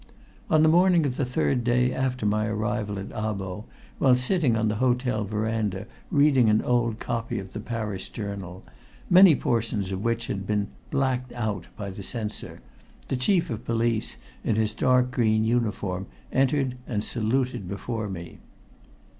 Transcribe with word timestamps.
On 0.49 0.63
the 0.63 0.67
morning 0.67 1.05
of 1.05 1.15
the 1.15 1.25
third 1.25 1.63
day 1.63 1.93
after 1.93 2.25
my 2.25 2.47
arrival 2.47 2.97
at 2.97 3.09
Abo, 3.11 3.65
while 3.99 4.15
sitting 4.15 4.57
on 4.57 4.67
the 4.67 4.77
hotel 4.77 5.23
veranda 5.25 5.85
reading 6.09 6.49
an 6.49 6.63
old 6.63 6.97
copy 6.99 7.37
of 7.37 7.53
the 7.53 7.59
Paris 7.59 8.09
Journal, 8.09 8.63
many 9.11 9.35
portions 9.35 9.91
of 9.91 10.03
which 10.03 10.25
had 10.25 10.47
been 10.47 10.69
"blacked 10.89 11.31
out" 11.33 11.67
by 11.77 11.91
the 11.91 12.01
censor, 12.01 12.61
the 13.09 13.15
Chief 13.15 13.51
of 13.51 13.63
Police, 13.63 14.17
in 14.43 14.55
his 14.55 14.73
dark 14.73 15.11
green 15.11 15.43
uniform, 15.43 16.07
entered 16.31 16.77
and 16.87 17.03
saluted 17.03 17.67
before 17.67 18.09
me. 18.09 18.39